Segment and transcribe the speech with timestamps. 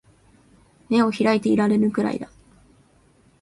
[0.89, 2.31] 眼を開いていられぬくらいだ